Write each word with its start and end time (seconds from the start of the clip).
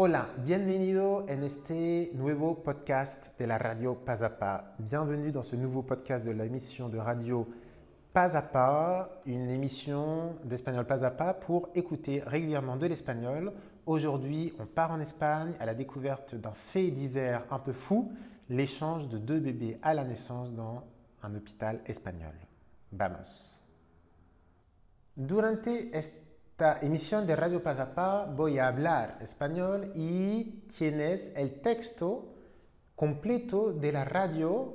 Hola, 0.00 0.28
bienvenido 0.44 1.26
en 1.28 1.42
este 1.42 2.12
nuevo 2.14 2.62
podcast 2.62 3.36
de 3.36 3.48
la 3.48 3.58
radio 3.58 3.96
Pas 3.96 4.22
à 4.22 4.28
Pas. 4.30 4.76
Bienvenue 4.78 5.32
dans 5.32 5.42
ce 5.42 5.56
nouveau 5.56 5.82
podcast 5.82 6.24
de 6.24 6.30
l'émission 6.30 6.88
de 6.88 6.98
radio 6.98 7.48
Pas 8.12 8.36
à 8.36 8.42
Pas, 8.42 9.20
une 9.26 9.50
émission 9.50 10.36
d'espagnol 10.44 10.86
Pas 10.86 11.04
à 11.04 11.10
Pas 11.10 11.34
pour 11.34 11.70
écouter 11.74 12.22
régulièrement 12.24 12.76
de 12.76 12.86
l'espagnol. 12.86 13.52
Aujourd'hui, 13.86 14.54
on 14.60 14.66
part 14.66 14.92
en 14.92 15.00
Espagne 15.00 15.54
à 15.58 15.66
la 15.66 15.74
découverte 15.74 16.36
d'un 16.36 16.54
fait 16.72 16.92
divers 16.92 17.44
un 17.50 17.58
peu 17.58 17.72
fou, 17.72 18.12
l'échange 18.48 19.08
de 19.08 19.18
deux 19.18 19.40
bébés 19.40 19.80
à 19.82 19.94
la 19.94 20.04
naissance 20.04 20.52
dans 20.52 20.84
un 21.24 21.34
hôpital 21.34 21.80
espagnol. 21.86 22.34
Vamos. 22.92 23.60
Durante 25.16 25.66
esta 26.58 26.84
emisión 26.84 27.24
de 27.24 27.36
Radio 27.36 27.62
Pasapá 27.62 28.24
voy 28.24 28.58
a 28.58 28.66
hablar 28.66 29.18
español 29.20 29.92
y 29.94 30.64
tienes 30.76 31.30
el 31.36 31.60
texto 31.60 32.34
completo 32.96 33.72
de 33.72 33.92
la 33.92 34.04
radio 34.04 34.74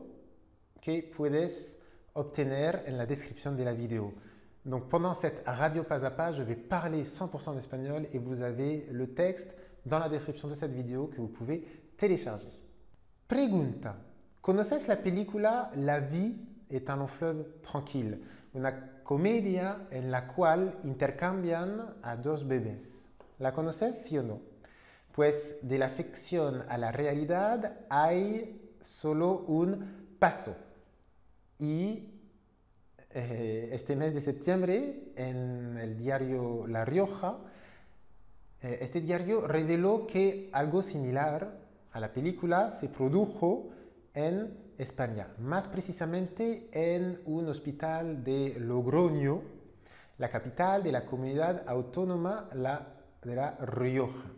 que 0.79 1.03
puedes 1.03 1.77
obtener 2.13 2.85
en 2.87 2.97
la 2.97 3.05
description 3.05 3.57
de 3.57 3.65
la 3.65 3.73
vidéo. 3.73 4.13
Donc 4.63 4.87
pendant 4.87 5.13
cette 5.13 5.43
radio 5.45 5.83
pas 5.83 6.05
à 6.05 6.11
pas, 6.11 6.31
je 6.31 6.41
vais 6.41 6.55
parler 6.55 7.03
100% 7.03 7.53
d'espagnol 7.53 8.07
et 8.13 8.17
vous 8.17 8.41
avez 8.41 8.87
le 8.89 9.13
texte 9.13 9.53
dans 9.85 9.99
la 9.99 10.07
description 10.07 10.47
de 10.47 10.53
cette 10.53 10.71
vidéo 10.71 11.07
que 11.07 11.19
vous 11.19 11.27
pouvez 11.27 11.67
télécharger. 11.97 12.47
Pregunta. 13.27 13.97
¿Conoces 14.41 14.87
la 14.87 14.95
película 14.95 15.69
La 15.75 15.99
vie 15.99 16.33
est 16.69 16.89
un 16.89 16.95
long 16.95 17.07
fleuve? 17.07 17.45
Tranquille? 17.61 18.19
Una 18.53 19.01
comedia 19.03 19.87
en 19.89 20.11
la 20.11 20.27
cual 20.27 20.79
intercambian 20.83 21.95
a 22.03 22.15
dos 22.15 22.47
bebés. 22.47 23.09
¿La 23.39 23.53
conoces, 23.53 24.03
sí 24.03 24.17
o 24.17 24.23
no? 24.23 24.41
Pues 25.11 25.59
de 25.61 25.77
la 25.77 25.89
ficción 25.89 26.63
a 26.69 26.77
la 26.77 26.91
realidad 26.91 27.79
hay 27.89 28.75
solo 28.81 29.39
un 29.47 30.15
paso. 30.19 30.55
Y 31.59 32.09
eh, 33.09 33.69
este 33.71 33.95
mes 33.95 34.13
de 34.13 34.21
septiembre, 34.21 35.11
en 35.15 35.77
el 35.77 35.97
diario 35.97 36.65
La 36.67 36.85
Rioja, 36.85 37.37
eh, 38.61 38.79
este 38.81 39.01
diario 39.01 39.47
reveló 39.47 40.07
que 40.07 40.49
algo 40.51 40.81
similar 40.81 41.59
a 41.91 41.99
la 41.99 42.13
película 42.13 42.71
se 42.71 42.87
produjo 42.87 43.69
en 44.13 44.62
España, 44.77 45.27
más 45.39 45.67
precisamente 45.67 46.69
en 46.71 47.21
un 47.25 47.47
hospital 47.47 48.23
de 48.23 48.55
Logroño, 48.59 49.41
la 50.17 50.29
capital 50.29 50.83
de 50.83 50.91
la 50.91 51.05
comunidad 51.05 51.63
autónoma 51.67 52.49
de 52.51 53.35
La 53.35 53.57
Rioja. 53.61 54.31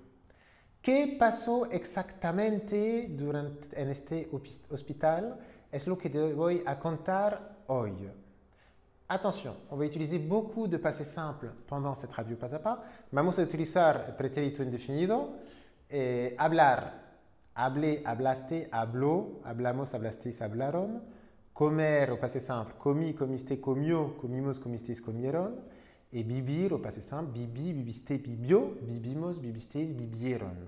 ¿Qué 0.81 1.15
pasó 1.19 1.65
exactamente 1.71 3.07
durante, 3.09 3.81
en 3.81 3.89
este 3.89 4.29
hospital? 4.69 5.39
Es 5.71 5.87
lo 5.87 5.97
que 5.97 6.09
te 6.09 6.33
voy 6.33 6.61
a 6.65 6.77
contar 6.77 7.57
hoy. 7.67 8.09
Attention, 9.07 9.55
on 9.69 9.77
va 9.77 9.85
utiliser 9.85 10.17
beaucoup 10.17 10.67
de 10.67 10.77
simples 11.03 11.51
pendant 11.67 11.93
cette 11.95 12.11
radio 12.11 12.35
pas 12.35 12.53
à 12.53 12.59
pas. 12.59 12.83
Vamos 13.11 13.37
a 13.37 13.43
utilizar 13.43 14.15
pretérito 14.17 14.63
indefinido. 14.63 15.37
Eh, 15.87 16.35
hablar, 16.39 17.04
Hablé, 17.57 18.03
hablaste, 18.05 18.67
habló, 18.69 19.39
hablamos, 19.45 19.93
hablasteis, 19.93 20.41
hablaron. 20.41 21.01
Comer 21.53 22.09
au 22.09 22.17
passé 22.19 22.41
simple, 22.41 22.75
comí, 22.77 23.13
comiste, 23.13 23.61
comió, 23.61 24.17
comimos, 24.17 24.59
comisteis, 24.59 24.99
comieron. 24.99 25.61
Et 26.11 26.23
vivir 26.23 26.73
au 26.73 26.81
passé 26.81 27.01
simple, 27.01 27.31
bibi, 27.31 27.71
bibiste, 27.71 28.17
bibió, 28.17 28.75
vivimos, 28.81 29.39
vivisteis, 29.39 29.95
vivieron. 29.95 30.67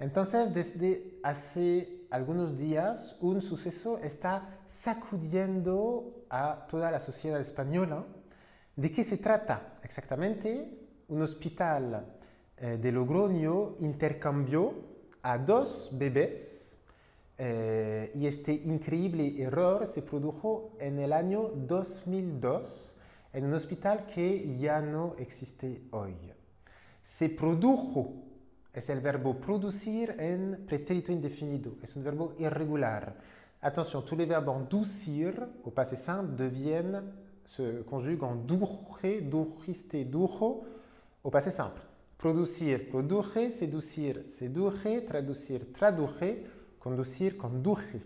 Entonces, 0.00 0.52
desde 0.52 1.20
hace 1.22 2.08
algunos 2.10 2.58
días, 2.58 3.16
un 3.20 3.40
suceso 3.40 3.98
está 3.98 4.58
sacudiendo 4.66 6.24
a 6.28 6.66
toda 6.68 6.90
la 6.90 6.98
sociedad 6.98 7.40
española. 7.40 8.04
¿De 8.74 8.90
qué 8.90 9.04
se 9.04 9.18
trata 9.18 9.78
exactamente? 9.84 10.76
Un 11.06 11.22
hospital 11.22 12.04
eh, 12.56 12.78
de 12.82 12.90
Logroño 12.90 13.76
intercambió 13.78 14.90
a 15.22 15.38
dos 15.38 15.90
bebés 15.92 16.76
eh, 17.38 18.12
y 18.14 18.26
este 18.26 18.52
increíble 18.52 19.40
error 19.42 19.86
se 19.86 20.02
produjo 20.02 20.76
en 20.78 20.98
el 20.98 21.12
año 21.12 21.48
2002 21.54 22.94
en 23.32 23.44
un 23.44 23.54
hospital 23.54 24.06
que 24.06 24.56
ya 24.58 24.80
no 24.80 25.14
existe 25.18 25.82
hoy. 25.90 26.14
Se 27.02 27.28
produjo 27.28 28.24
es 28.72 28.88
el 28.88 29.00
verbo 29.00 29.34
producir 29.34 30.14
en 30.18 30.64
pretérito 30.66 31.12
indefinido, 31.12 31.72
es 31.82 31.96
un 31.96 32.04
verbo 32.04 32.34
irregular. 32.38 33.16
Attention, 33.62 34.02
tous 34.02 34.16
les 34.16 34.26
verbes 34.26 34.48
en 34.48 34.60
doucir 34.60 35.34
au 35.64 35.70
passé 35.70 35.96
simple 35.96 36.34
deviennent, 36.36 37.02
se 37.46 37.82
conjuguent 37.84 38.24
en 38.24 38.46
duje, 38.46 39.20
dujiste, 39.20 40.04
dujo 40.04 40.64
au 41.22 41.30
passé 41.30 41.50
simple. 41.50 41.89
Producir, 42.20 42.90
produje, 42.90 43.50
seducir, 43.50 44.26
seduje, 44.28 45.00
traducir, 45.00 45.72
traduje, 45.72 46.46
conducir, 46.78 47.38
conduje. 47.38 48.02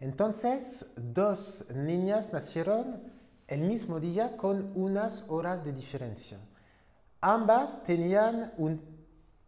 Entonces, 0.00 0.92
dos 0.96 1.68
niñas 1.72 2.32
nacieron 2.32 3.00
el 3.46 3.60
mismo 3.60 4.00
día 4.00 4.36
con 4.36 4.72
unas 4.74 5.24
horas 5.28 5.64
de 5.64 5.72
diferencia. 5.72 6.40
Ambas 7.20 7.84
tenían 7.84 8.54
un 8.56 8.80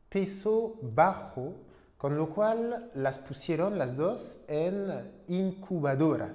peso 0.09 0.79
bajo, 0.81 1.55
con 1.97 2.17
lo 2.17 2.31
cual 2.31 2.93
las 2.95 3.19
pusieron 3.19 3.77
las 3.77 3.97
dos 3.97 4.39
en 4.47 5.11
incubadoras. 5.27 6.31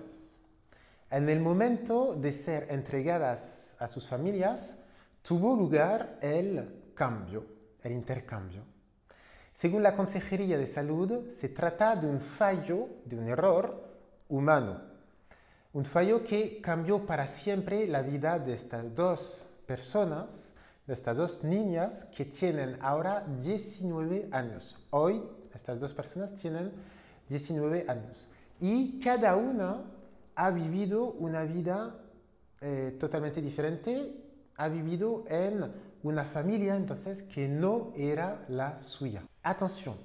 En 1.10 1.30
el 1.30 1.40
momento 1.40 2.16
de 2.16 2.34
ser 2.34 2.68
entregadas 2.70 3.78
a 3.80 3.88
sus 3.88 4.06
familias, 4.06 4.78
tuvo 5.22 5.56
lugar 5.56 6.18
el 6.22 6.79
cambio, 7.00 7.46
el 7.82 7.94
intercambio. 7.94 8.66
Según 9.54 9.84
la 9.84 9.96
Consejería 9.96 10.58
de 10.58 10.68
Salud, 10.68 11.30
se 11.30 11.48
trata 11.48 11.96
de 11.96 12.06
un 12.06 12.20
fallo, 12.20 12.90
de 13.06 13.18
un 13.18 13.30
error 13.30 13.88
humano. 14.28 14.82
Un 15.72 15.86
fallo 15.86 16.26
que 16.26 16.60
cambió 16.60 17.06
para 17.06 17.26
siempre 17.28 17.88
la 17.88 18.02
vida 18.02 18.38
de 18.38 18.52
estas 18.52 18.94
dos 18.94 19.48
personas, 19.66 20.54
de 20.88 20.94
estas 20.94 21.16
dos 21.16 21.42
niñas 21.42 22.04
que 22.18 22.26
tienen 22.26 22.78
ahora 22.82 23.26
19 23.42 24.28
años. 24.34 24.76
Hoy 24.90 25.24
estas 25.56 25.80
dos 25.80 25.94
personas 25.94 26.36
tienen 26.36 26.74
19 27.30 27.86
años. 27.88 28.28
Y 28.60 29.00
cada 29.00 29.38
una 29.38 29.86
ha 30.36 30.52
vivido 30.52 31.06
una 31.12 31.44
vida 31.44 31.96
eh, 32.60 32.98
totalmente 33.00 33.42
diferente, 33.42 34.22
ha 34.58 34.68
vivido 34.68 35.24
en 35.30 35.89
una 36.04 36.24
familia 36.26 36.76
entonces 36.76 37.24
que 37.24 37.48
no 37.48 37.92
era 37.96 38.46
la 38.50 38.80
suya. 38.80 39.24
Attention, 39.44 39.96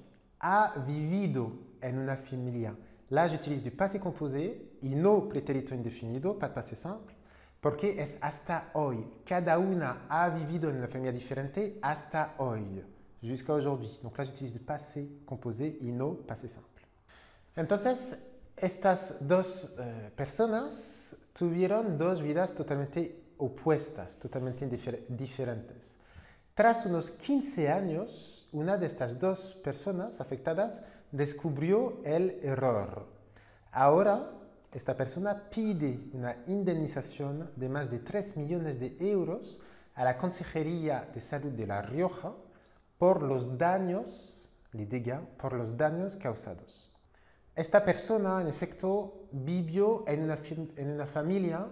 ha 0.40 0.74
vivido 0.86 1.52
en 1.80 1.98
una 1.98 2.16
familia. 2.16 2.74
Là, 3.10 3.28
j'utilise 3.28 3.62
du 3.62 3.70
passé 3.70 4.00
composé 4.00 4.72
y 4.82 4.94
no 4.94 5.28
pretérito 5.28 5.74
indefinido, 5.74 6.38
pas 6.38 6.48
de 6.48 6.54
passé 6.54 6.74
simple, 6.74 7.14
porque 7.60 8.00
es 8.02 8.16
hasta 8.20 8.70
hoy. 8.74 9.04
Cada 9.24 9.58
una 9.58 10.06
ha 10.08 10.28
vivido 10.30 10.68
en 10.70 10.76
una 10.76 10.88
familia 10.88 11.12
diferente 11.12 11.78
hasta 11.82 12.34
hoy, 12.38 12.82
jusqu'à 13.22 13.54
aujourd'hui. 13.54 13.98
Donc 14.02 14.18
là, 14.18 14.24
j'utilise 14.24 14.52
du 14.52 14.60
passé 14.60 15.08
composé 15.26 15.78
y 15.80 15.92
no 15.92 16.14
passé 16.14 16.48
simple. 16.48 16.82
Entonces, 17.56 18.18
estas 18.56 19.16
dos 19.20 19.74
eh, 19.78 20.10
personas 20.16 21.16
tuvieron 21.34 21.98
dos 21.98 22.20
vidas 22.22 22.54
totalmente 22.54 23.23
opuestas, 23.44 24.16
totalmente 24.16 24.66
diferentes. 25.08 25.76
Tras 26.54 26.86
unos 26.86 27.10
15 27.10 27.68
años, 27.68 28.48
una 28.52 28.76
de 28.76 28.86
estas 28.86 29.18
dos 29.18 29.54
personas 29.64 30.20
afectadas 30.20 30.82
descubrió 31.10 32.00
el 32.04 32.38
error. 32.42 33.06
Ahora, 33.72 34.30
esta 34.72 34.96
persona 34.96 35.50
pide 35.50 35.98
una 36.12 36.36
indemnización 36.46 37.50
de 37.56 37.68
más 37.68 37.90
de 37.90 37.98
3 37.98 38.36
millones 38.36 38.78
de 38.78 38.96
euros 39.00 39.60
a 39.94 40.04
la 40.04 40.16
Consejería 40.16 41.08
de 41.12 41.20
Salud 41.20 41.52
de 41.52 41.66
La 41.66 41.82
Rioja 41.82 42.32
por 42.98 43.22
los 43.22 43.58
daños, 43.58 44.34
le 44.72 44.86
diga, 44.86 45.22
por 45.38 45.52
los 45.52 45.76
daños 45.76 46.16
causados. 46.16 46.92
Esta 47.54 47.84
persona, 47.84 48.40
en 48.40 48.48
efecto, 48.48 49.28
vivió 49.30 50.04
en 50.08 50.22
una, 50.22 50.38
en 50.76 50.90
una 50.90 51.06
familia 51.06 51.66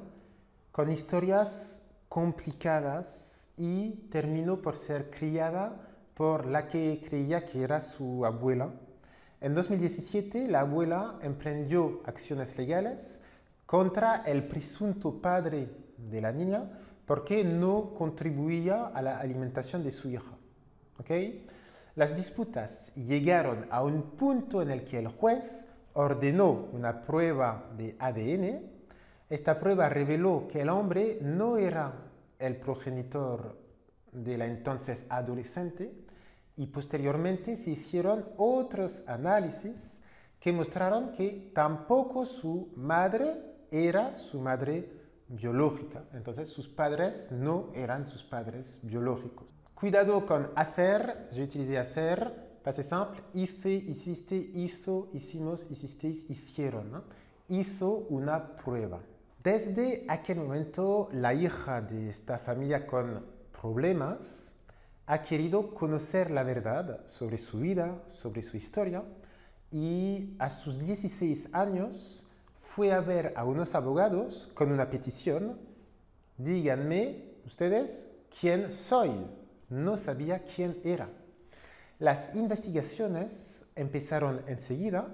con 0.73 0.91
historias 0.91 1.81
complicadas 2.09 3.37
y 3.57 3.91
terminó 4.11 4.61
por 4.61 4.77
ser 4.77 5.11
criada 5.11 5.89
por 6.15 6.47
la 6.47 6.67
que 6.67 7.05
creía 7.09 7.45
que 7.45 7.63
era 7.63 7.81
su 7.81 8.25
abuela. 8.27 8.71
En 9.41 9.55
2017, 9.55 10.49
la 10.49 10.61
abuela 10.61 11.19
emprendió 11.23 12.01
acciones 12.05 12.57
legales 12.57 13.21
contra 13.67 14.23
el 14.25 14.45
presunto 14.45 15.21
padre 15.21 15.69
de 15.99 16.21
la 16.21 16.33
niña 16.33 16.65
porque 17.07 17.45
no 17.45 17.95
contribuía 17.95 18.87
a 18.87 19.03
la 19.03 19.19
alimentación 19.19 19.83
de 19.83 19.91
su 19.91 20.09
hija. 20.09 20.33
¿Okay? 20.99 21.47
Las 21.95 22.17
disputas 22.17 22.93
llegaron 22.95 23.67
a 23.71 23.83
un 23.83 24.03
punto 24.13 24.63
en 24.63 24.71
el 24.71 24.85
que 24.85 24.99
el 24.99 25.09
juez 25.09 25.65
ordenó 25.95 26.69
una 26.73 27.03
prueba 27.03 27.71
de 27.77 27.97
ADN. 27.99 28.72
Esta 29.33 29.59
prueba 29.59 29.89
reveló 29.89 30.47
que 30.47 30.61
el 30.61 30.69
hombre 30.69 31.19
no 31.23 31.57
era 31.57 31.91
el 32.39 32.57
progenitor 32.57 33.57
de 34.13 34.37
la 34.37 34.45
entonces 34.45 35.07
adolescente 35.09 35.91
y 36.55 36.67
posteriormente 36.67 37.57
se 37.57 37.71
hicieron 37.71 38.27
otros 38.37 39.03
análisis 39.07 39.99
que 40.39 40.53
mostraron 40.53 41.13
que 41.13 41.51
tampoco 41.55 42.27
su 42.27 42.75
madre 42.77 43.39
era 43.71 44.17
su 44.17 44.39
madre 44.39 44.91
biológica. 45.29 46.05
Entonces 46.13 46.51
sus 46.51 46.69
padres 46.69 47.33
no 47.33 47.71
eran 47.75 48.11
sus 48.11 48.23
padres 48.23 48.79
biológicos. 48.83 49.49
Cuidado 49.73 50.27
con 50.27 50.51
hacer, 50.57 51.31
yo 51.33 51.45
utilicé 51.45 51.79
hacer, 51.79 52.59
pase 52.63 52.83
simple, 52.83 53.23
hice, 53.33 53.71
hiciste, 53.71 54.37
hizo, 54.37 55.09
hicimos, 55.15 55.67
hicisteis, 55.71 56.29
hicieron. 56.29 57.03
Hizo 57.49 57.93
una 58.11 58.59
prueba. 58.59 59.01
Desde 59.43 60.05
aquel 60.07 60.39
momento, 60.39 61.09
la 61.11 61.35
hija 61.35 61.81
de 61.81 62.11
esta 62.11 62.39
familia 62.39 62.87
con 62.87 63.27
problemas 63.61 64.53
ha 65.07 65.23
querido 65.23 65.75
conocer 65.75 66.31
la 66.31 66.45
verdad 66.45 67.01
sobre 67.09 67.39
su 67.39 67.59
vida, 67.59 68.05
sobre 68.09 68.43
su 68.43 68.57
historia, 68.57 69.03
y 69.73 70.37
a 70.39 70.49
sus 70.49 70.79
16 70.79 71.49
años 71.53 72.31
fue 72.61 72.93
a 72.93 73.01
ver 73.01 73.33
a 73.35 73.45
unos 73.45 73.75
abogados 73.75 74.49
con 74.55 74.71
una 74.71 74.91
petición, 74.91 75.59
díganme 76.39 77.25
ustedes 77.45 78.07
quién 78.41 78.73
soy. 78.73 79.11
No 79.69 79.97
sabía 79.97 80.45
quién 80.45 80.79
era. 80.85 81.09
Las 81.99 82.33
investigaciones 82.37 83.65
empezaron 83.75 84.43
enseguida. 84.47 85.09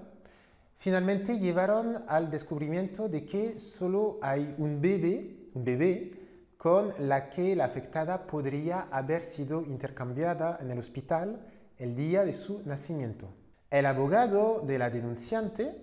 Finalmente 0.79 1.37
llevaron 1.37 2.05
al 2.07 2.31
descubrimiento 2.31 3.09
de 3.09 3.25
que 3.25 3.59
solo 3.59 4.17
hay 4.21 4.55
un 4.57 4.79
bebé, 4.79 5.49
un 5.53 5.65
bebé 5.65 6.13
con 6.57 6.93
la 6.99 7.29
que 7.29 7.53
la 7.53 7.65
afectada 7.65 8.25
podría 8.25 8.87
haber 8.89 9.23
sido 9.23 9.61
intercambiada 9.61 10.57
en 10.61 10.71
el 10.71 10.79
hospital 10.79 11.45
el 11.77 11.97
día 11.97 12.23
de 12.23 12.33
su 12.33 12.61
nacimiento. 12.65 13.27
El 13.69 13.85
abogado 13.85 14.61
de 14.65 14.77
la 14.77 14.89
denunciante, 14.89 15.75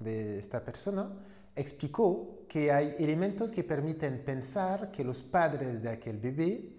de 0.00 0.38
esta 0.38 0.62
persona, 0.62 1.10
explicó 1.56 2.44
que 2.46 2.70
hay 2.70 2.96
elementos 2.98 3.50
que 3.50 3.64
permiten 3.64 4.24
pensar 4.26 4.90
que 4.90 5.04
los 5.04 5.22
padres 5.22 5.82
de 5.82 5.88
aquel 5.88 6.18
bebé 6.18 6.76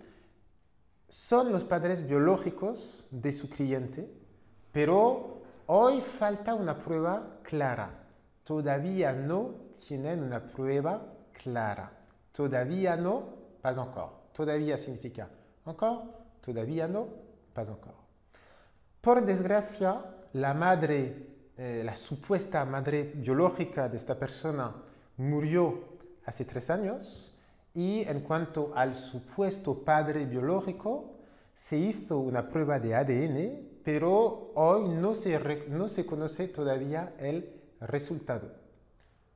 son 1.09 1.51
los 1.51 1.63
padres 1.63 2.07
biológicos 2.07 3.07
de 3.09 3.33
su 3.33 3.50
cliente, 3.50 4.07
pero 4.71 5.44
hoy 5.67 6.01
falta 6.01 6.53
una 6.53 6.77
prueba 6.77 7.39
clara. 7.44 7.89
Todavía 8.44 9.13
no 9.13 9.56
tienen 9.88 10.23
una 10.23 10.39
prueba 10.41 11.01
clara. 11.33 11.91
Todavía 12.31 12.95
no, 12.95 13.23
pas 13.62 13.77
encore. 13.77 14.12
Todavía 14.33 14.77
significa 14.77 15.29
encore, 15.65 16.03
todavía 16.41 16.88
no, 16.88 17.07
pas 17.53 17.67
encore. 17.67 17.95
Por 19.01 19.23
desgracia, 19.25 20.01
la 20.33 20.53
madre, 20.53 21.27
eh, 21.57 21.81
la 21.85 21.95
supuesta 21.95 22.65
madre 22.65 23.13
biológica 23.15 23.88
de 23.88 23.97
esta 23.97 24.17
persona 24.19 24.75
murió 25.17 25.95
hace 26.25 26.44
tres 26.44 26.69
años 26.69 27.33
y 27.73 28.01
en 28.01 28.21
cuanto 28.21 28.71
al 28.75 28.95
supuesto 28.95 29.83
padre 29.83 30.25
biológico, 30.25 31.15
se 31.53 31.77
hizo 31.77 32.19
una 32.19 32.50
prueba 32.50 32.79
de 32.79 32.95
ADN, 32.95 33.75
pero 33.86 34.52
hoy 34.56 34.90
no 34.90 35.14
se, 35.14 35.40
no 35.70 35.88
se 35.88 36.08
conoce 36.08 36.48
todavía 36.48 37.14
el 37.20 37.54
resultado. 37.80 38.52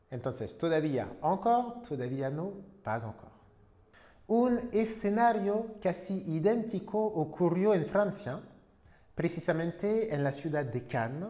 Entonces, 0.10 0.58
todavía 0.58 1.08
encore, 1.24 1.88
todavía 1.88 2.32
no, 2.32 2.54
pas. 2.84 3.06
Un 4.26 4.70
escenario 4.72 5.76
casi 5.80 6.24
idéntico 6.28 6.98
ocurrió 6.98 7.76
en 7.76 7.86
Francia, 7.86 8.40
precisamente 9.14 10.16
en 10.16 10.24
la 10.24 10.32
ciudad 10.32 10.66
de 10.66 10.88
Cannes, 10.88 11.30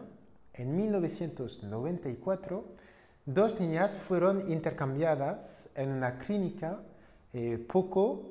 en 0.54 0.74
1994. 0.74 2.64
Dos 3.26 3.60
niñas 3.60 3.96
fueron 3.96 4.50
intercambiadas 4.50 5.68
en 5.74 5.90
una 5.90 6.18
clínica 6.18 6.80
eh, 7.34 7.58
poco 7.70 8.30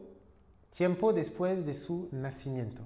tiempo 0.76 1.14
después 1.14 1.64
de 1.64 1.76
su 1.76 2.10
nacimiento. 2.12 2.82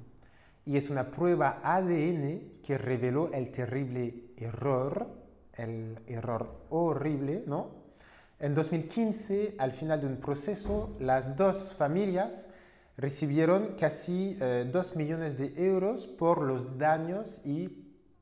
Y 0.66 0.78
es 0.78 0.90
una 0.90 1.12
prueba 1.12 1.60
ADN 1.64 2.62
que 2.64 2.78
reveló 2.78 3.32
el 3.34 3.52
terrible 3.52 4.32
error, 4.38 5.08
el 5.54 6.00
error 6.08 6.66
horrible, 6.70 7.44
¿no? 7.46 7.84
En 8.40 8.56
2015, 8.56 9.56
al 9.58 9.72
final 9.72 10.02
de 10.02 10.08
un 10.08 10.18
proceso, 10.18 10.96
las 11.00 11.38
dos 11.38 11.74
familias 11.74 12.48
recibieron 12.98 13.76
casi 13.80 14.36
2 14.36 14.40
eh, 14.42 14.98
millones 14.98 15.38
de 15.38 15.54
euros 15.66 16.08
por 16.08 16.42
los 16.42 16.78
daños 16.78 17.40
y 17.44 17.70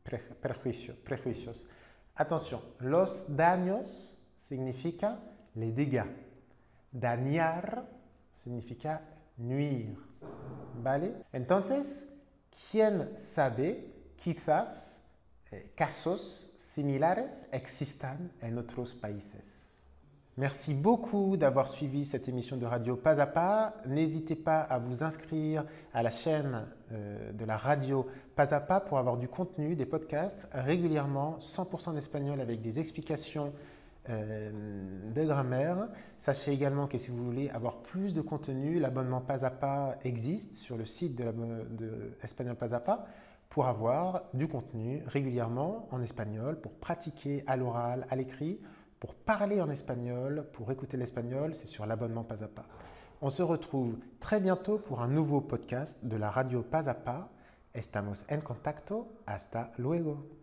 prejuicios. 0.03 1.67
Atención, 2.15 2.61
los 2.79 3.25
daños 3.35 4.17
significa 4.41 5.19
les 5.55 5.75
dégâts. 5.75 6.09
Dañar 6.91 7.87
significa 8.37 9.01
nuire. 9.37 9.97
¿Vale? 10.83 11.15
Entonces, 11.31 12.05
¿quién 12.69 13.17
sabe? 13.17 13.87
Quizás 14.17 15.01
eh, 15.51 15.71
casos 15.75 16.53
similares 16.57 17.45
existan 17.51 18.31
en 18.41 18.57
otros 18.57 18.93
países? 18.93 19.61
Merci 20.37 20.73
beaucoup 20.73 21.35
d'avoir 21.35 21.67
suivi 21.67 22.05
cette 22.05 22.29
émission 22.29 22.55
de 22.55 22.65
radio 22.65 22.95
Pas 22.95 23.25
Pas. 23.25 23.73
N'hésitez 23.85 24.35
pas 24.35 24.61
à 24.61 24.79
vous 24.79 25.03
inscrire 25.03 25.65
à 25.93 26.01
la 26.01 26.09
chaîne 26.09 26.67
euh, 26.93 27.33
de 27.33 27.43
la 27.43 27.57
radio 27.57 28.07
Pas 28.35 28.53
à 28.53 28.61
Pas 28.61 28.79
pour 28.79 28.97
avoir 28.97 29.17
du 29.17 29.27
contenu, 29.27 29.75
des 29.75 29.85
podcasts 29.85 30.47
régulièrement, 30.53 31.37
100% 31.39 31.93
d'espagnol 31.93 32.39
avec 32.39 32.61
des 32.61 32.79
explications 32.79 33.51
euh, 34.09 35.11
de 35.13 35.23
grammaire. 35.23 35.89
Sachez 36.19 36.51
également 36.51 36.87
que 36.87 36.97
si 36.97 37.11
vous 37.11 37.23
voulez 37.23 37.49
avoir 37.49 37.77
plus 37.81 38.13
de 38.13 38.21
contenu, 38.21 38.79
l'abonnement 38.79 39.21
Pas 39.21 39.45
à 39.45 39.51
Pas 39.51 39.97
existe 40.03 40.55
sur 40.55 40.77
le 40.77 40.85
site 40.85 41.15
de, 41.15 41.31
de 41.69 42.17
Espagnol 42.23 42.55
Pas 42.55 42.73
à 42.73 42.79
Pas 42.79 43.05
pour 43.49 43.67
avoir 43.67 44.23
du 44.33 44.47
contenu 44.47 45.03
régulièrement 45.07 45.87
en 45.91 46.01
espagnol, 46.01 46.59
pour 46.61 46.71
pratiquer 46.71 47.43
à 47.47 47.57
l'oral, 47.57 48.07
à 48.09 48.15
l'écrit 48.15 48.61
pour 49.01 49.15
parler 49.15 49.59
en 49.59 49.69
espagnol, 49.71 50.45
pour 50.53 50.71
écouter 50.71 50.95
l'espagnol, 50.95 51.55
c'est 51.55 51.67
sur 51.67 51.87
l'abonnement 51.87 52.23
Pas 52.23 52.43
à 52.43 52.47
Pas. 52.47 52.67
On 53.19 53.31
se 53.31 53.41
retrouve 53.41 53.97
très 54.19 54.39
bientôt 54.39 54.77
pour 54.77 55.01
un 55.01 55.07
nouveau 55.07 55.41
podcast 55.41 55.97
de 56.05 56.17
la 56.17 56.29
radio 56.29 56.61
Pas 56.61 56.87
à 56.87 56.93
Pas. 56.93 57.29
Estamos 57.73 58.25
en 58.29 58.41
contacto. 58.41 59.07
Hasta 59.25 59.71
luego. 59.79 60.40